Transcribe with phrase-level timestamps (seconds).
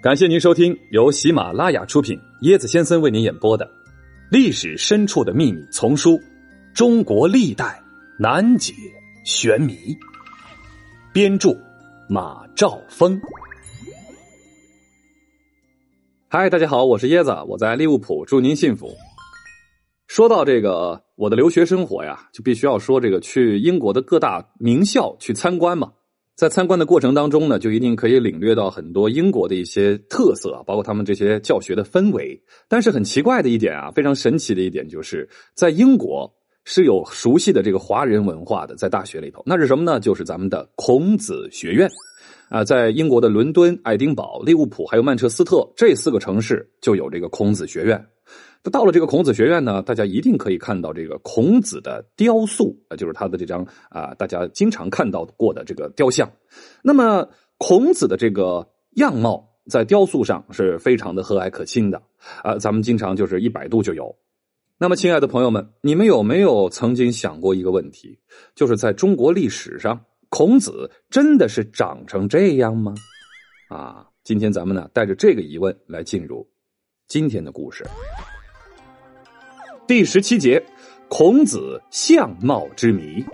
[0.00, 3.66] 感谢您收听由喜马拉雅出品、椰子先生为您演播的
[4.30, 6.12] 《历史深处的秘密》丛书
[6.72, 7.82] 《中国历代
[8.16, 8.72] 难解
[9.24, 9.72] 玄谜》，
[11.12, 11.50] 编著
[12.08, 13.20] 马兆峰。
[16.28, 18.94] 嗨，大家好，我是椰子，我在利物浦，祝您幸福。
[20.06, 25.92] 说到这个我的留学生活呀，就必须要说这个去英国的各大名校去参观嘛。
[26.38, 32.40] 在参观的过程当中呢，就一定可以领略到很多英国的一些特色，包括他们这些教学的氛围。
[32.68, 36.32] 但是很奇怪的一点啊，非常神奇的一点，就是在英国
[36.62, 39.98] 是有熟悉的这个华人文化的，在大学里头，那是什么呢？
[39.98, 41.90] 就是咱们的孔子学院
[42.50, 48.00] 啊，在英国的伦敦、爱丁堡、利物浦还有曼彻斯特这四个城市就有这个孔子学院。
[48.64, 56.30] 那到了这个孔子学院呢，大家一定可以看到这个孔子的雕塑啊，就是他的这张啊，大家经常看到过的这个雕像。
[56.82, 62.02] 那么孔子的这个样貌在雕塑上是非常的和蔼可亲的
[62.42, 64.14] 啊，咱们经常就是一百度就有。
[64.80, 68.16] 那么，亲爱的朋友们，你们有没有曾经想过一个问题？
[68.54, 72.94] 就是在中国历史上，孔子真的是长成这样吗？
[73.68, 76.48] 啊，今天咱们呢，带着这个疑问来进入
[77.08, 77.84] 今天的故事。
[79.88, 80.62] 第十七节，
[81.08, 83.24] 孔子相貌之谜。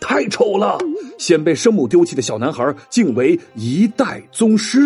[0.00, 0.78] 太丑了，
[1.18, 4.78] 先被生母丢弃的小男孩，竟为一代宗师。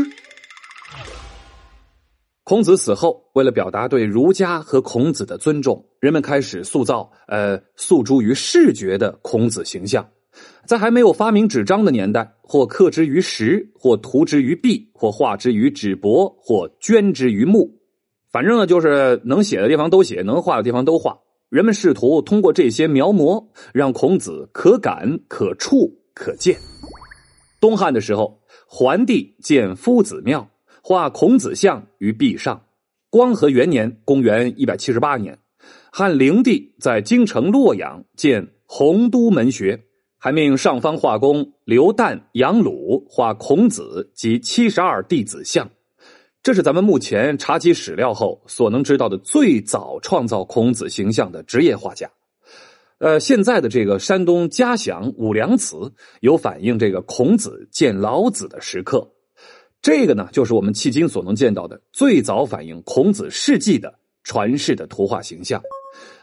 [2.45, 10.09] 孔子死后，为了表达对儒家和孔子的尊重，人们开始塑造呃诉诸于视觉的孔子形象。
[10.65, 17.71] 在还没有发明纸张的年代，或刻之于石，或涂之于壁，或画之于纸帛，或捐之于木。
[18.35, 21.17] 反正呢，就是能写的地方都写，能画的地方都画。
[21.51, 26.59] 人们试图通过这些描摹，让孔子可感、可触、可见。
[27.61, 30.49] 东汉的时候，桓帝建夫子庙，
[30.83, 32.61] 画孔子像于壁上。
[33.09, 35.39] 光和元年（公元一百七十八年），
[35.93, 39.81] 汉灵帝在京城洛阳建洪都门学，
[40.19, 45.71] 还命上方画工刘旦、杨鲁画孔子及七十二弟子像。
[46.45, 52.11] 这是咱们目前查起史料后所能知道的最早创造孔子形象的职业画家。
[52.99, 55.91] 呃，现在的这个山东嘉祥五梁祠
[56.21, 59.11] 有反映这个孔子见老子的石刻，
[59.81, 65.63] 这个呢就是我们迄今所能见到的最早反映孔子事迹的传世的图画形象。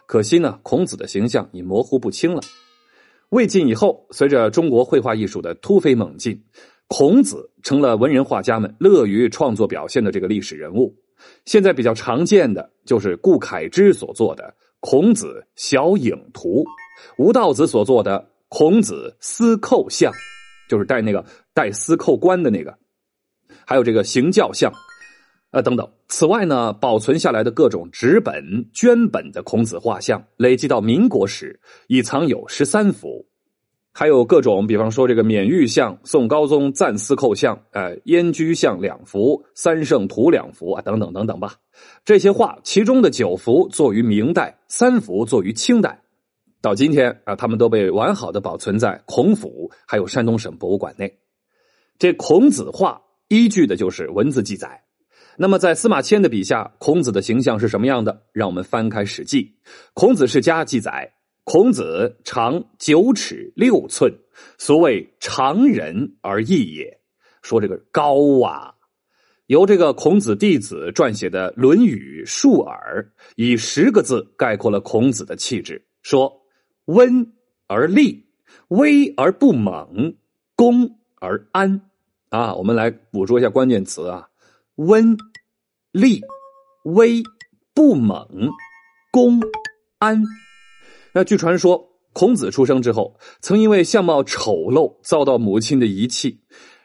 [0.06, 2.42] 可惜呢，孔子的形象已模糊不清了。
[3.30, 6.44] 魏晋以后，随着中国绘画艺术的突飞猛进。
[6.94, 10.94] 孔子成了文人画家们乐于创作表现的这个历史人物。
[11.46, 14.44] 现在比较常见的就是顾恺之所做的
[14.82, 16.50] 《孔子小影图》，
[17.18, 18.20] 吴道子所做的
[18.50, 20.12] 《孔子司寇像》，
[20.68, 22.78] 就是戴那个戴司寇冠的那个，
[23.66, 24.70] 还有这个行教像，
[25.52, 25.90] 啊等等。
[26.10, 33.31] 此外呢，保存下来的各种纸本、绢本的孔子画像，累计到民国时已藏有十三幅。
[33.94, 41.56] 还有各种，比方说这个免玉像、宋高宗赞司寇像、呃燕居像两幅、三圣图两幅啊，等等等等吧。
[42.06, 46.02] 这些画，其中的九幅作于明代，三幅作于清代。
[46.62, 51.20] 到今天啊，他们都被完好的保存在孔府，还有山东省博物馆内。
[52.00, 54.84] 这孔子画依据的就是文字记载。
[55.38, 58.24] 那么在司马迁的笔下，孔子的形象是什么样的？
[58.32, 59.44] 让我们翻开《史记》，
[59.94, 61.14] 孔子世家记载。
[61.44, 64.14] 孔子长九尺六寸，
[64.58, 67.00] 所谓常人而异也。
[67.42, 68.76] 说这个高啊，
[69.48, 76.32] 由这个孔子弟子撰写的《论语述耳》，以十个字概括了孔子的气质：说
[76.86, 77.34] 温
[77.68, 78.24] 而立，
[78.68, 80.16] 威而不猛，
[80.56, 81.82] 恭而安。
[82.30, 84.30] 啊，我们来捕捉一下关键词啊：
[84.76, 85.18] 温、
[85.92, 86.22] 立、
[86.84, 87.24] 威、
[87.74, 88.52] 不猛、
[89.12, 89.42] 恭、
[89.98, 90.24] 安。
[91.14, 96.40] 那据传说，孔子出生之后，曾因为相貌丑陋遭到母亲的遗弃。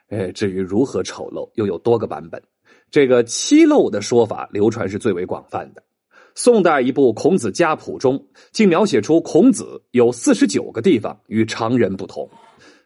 [0.08, 2.42] 哎，至于如何丑陋，又有多个版本。
[2.90, 5.82] 这个七陋的说法流传是最为广泛的。
[6.34, 12.28] 宋代一部《孔子家谱》中，竟描写出孔子有四十九个地方与常人不同。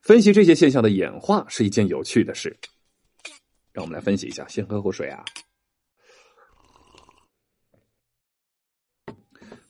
[0.02, 2.56] 分析这些现象的演化是一件有趣的事。
[3.72, 5.24] 让我们来分析一下，先喝口水啊。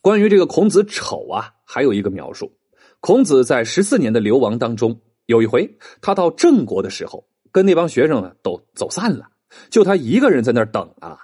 [0.00, 2.50] 关于这个孔子丑啊，还有一个描述：
[2.98, 9.28] 孔子在十四年的流亡当中，有一回他到郑国的时候，跟那帮学生呢都走散了，
[9.70, 11.16] 就他一个人在那儿等啊。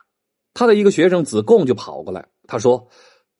[0.54, 2.86] 他的一个学生子贡就跑过来，他说：“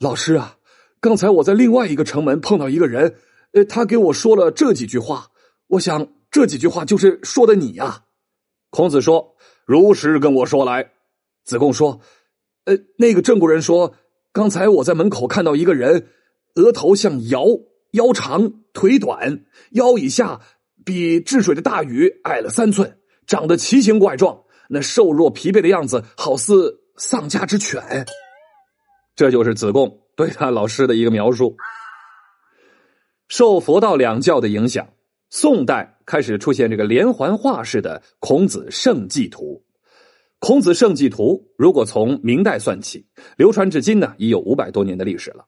[0.00, 0.56] 老师啊，
[1.00, 3.14] 刚才我在另外一个城门碰到一个人，
[3.52, 5.28] 呃，他给我说了这几句话，
[5.68, 8.02] 我想这几句话就是说的你呀。”
[8.70, 10.90] 孔子说：“如实跟我说来。
[11.44, 12.00] 子贡说
[12.66, 13.94] ：“呃，那个郑国人说，
[14.32, 16.08] 刚才我在门口看到一个人，
[16.56, 17.46] 额头像尧，
[17.92, 20.40] 腰长腿短，腰以下
[20.84, 28.04] 比治水的大禹矮了三寸，长得奇形怪状，那瘦弱疲惫的样子，好似丧家之犬。”
[29.14, 31.56] 这就是子贡对他老师的一个描述。
[33.28, 34.88] 受佛道两教的影响，
[35.30, 39.64] 宋代开始出现这个连环画式的孔子圣迹图。
[40.38, 43.06] 孔子圣迹图，如果从明代算起，
[43.36, 45.46] 流传至今呢，已有五百多年的历史了。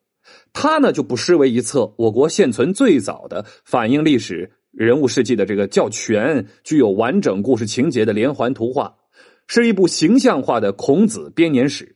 [0.61, 8.93] 它呢，就不失为一册我国现存最早的反映历史人物事迹的这个较全、具有完整故事情节的连环图画，
[9.47, 11.95] 是一部形象化的孔子编年史。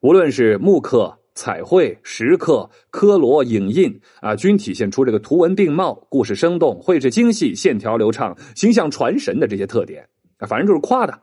[0.00, 10.08] 无论是木刻、彩绘、石刻、刻罗、影印啊，均体现出这个图文并茂、故事生动、绘制精细、线条流畅、形象传神的这些特点
[10.38, 11.20] 啊，反正就是夸的。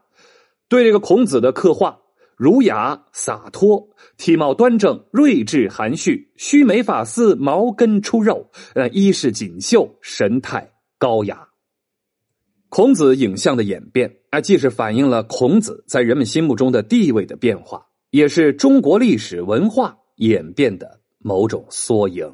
[0.70, 1.98] 对这个孔子的刻画，
[2.38, 11.48] 儒雅洒脱，体貌端正，睿智含蓄，须眉发丝，毛根出肉，呃，衣饰锦绣，神态高雅。
[12.70, 22.32] 孔子影像的演变啊，既是反映了孔子在人们心目中的地位的变化，也是中国历史文化演变的某种缩影。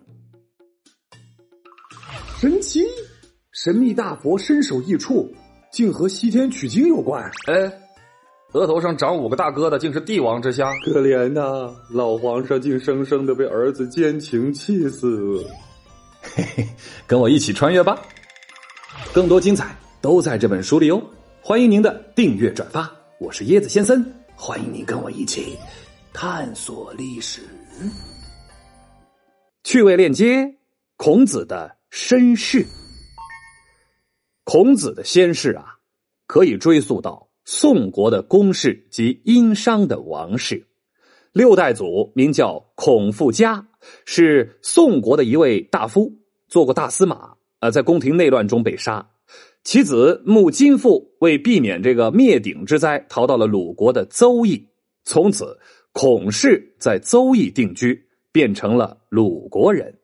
[2.41, 2.81] 神奇，
[3.53, 5.31] 神秘大佛身首异处，
[5.71, 7.23] 竟和西天取经有关？
[7.47, 7.79] 哎。
[8.53, 10.71] 额头上长五个大疙瘩，竟是帝王之相。
[10.81, 15.44] 可怜呐，老皇上竟生生的被儿子奸情气死。
[16.21, 16.67] 嘿嘿，
[17.07, 18.00] 跟我一起穿越吧，
[19.11, 21.01] 更多精彩都在这本书里哦。
[21.41, 22.89] 欢迎您的订阅转发，
[23.19, 24.05] 我是椰子先生，
[24.35, 25.57] 欢迎您跟我一起
[26.13, 27.41] 探索历史。
[29.63, 30.47] 趣味链接：
[30.95, 32.63] 孔子的身世。
[34.44, 35.79] 孔子的先世啊，
[36.27, 37.29] 可以追溯到。
[37.45, 40.65] 宋国的公室及殷商的王室，
[41.31, 43.67] 六代祖名叫孔富嘉，
[44.05, 46.13] 是宋国的一位大夫，
[46.47, 47.33] 做过大司马。
[47.59, 49.09] 呃，在宫廷内乱中被杀，
[49.63, 54.67] 其子穆金父为避免这个灭顶之灾，逃到了鲁国的邹邑。
[55.05, 55.57] 从此，
[55.91, 59.97] 孔氏在邹邑定居，变成了鲁国人。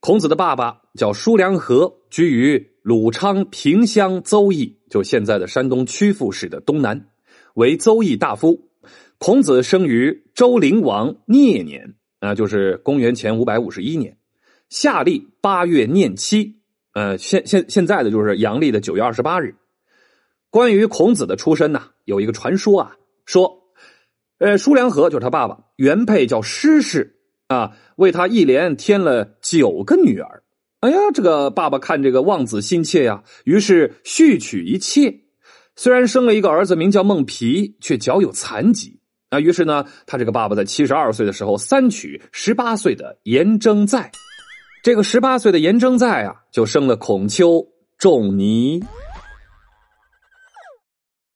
[0.00, 4.78] 孔子的爸爸叫叔良和，居于鲁昌平乡邹邑。
[4.88, 7.10] 就现在的山东曲阜市的东南，
[7.52, 8.70] 为邹邑大夫。
[9.18, 14.16] 孔子生于周灵王聂年，啊，就是公元前五百五十一年，
[14.70, 16.62] 夏历八月廿七，
[16.94, 19.56] 呃，现现现在的就是阳历的九月二十八日。
[20.48, 22.96] 关于孔子的出身呢，有一个传说啊，
[23.26, 23.64] 说，
[24.38, 27.18] 呃，叔良和就是他爸爸，原配叫施氏
[27.48, 30.42] 啊，为他一连添了九个女儿。
[30.80, 35.12] 哎呀，这个爸爸看这个望子心切呀，于是续娶一妾。
[35.74, 39.40] 虽然生了一个儿子，名叫孟皮，却脚有残疾那。
[39.40, 44.08] 于是呢，他这个爸爸在七十二岁的时候，三娶十八岁的颜征在。
[44.84, 47.66] 这个十八岁的颜征在啊，就生了孔丘、
[47.98, 48.80] 仲尼。